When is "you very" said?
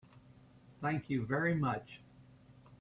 1.11-1.53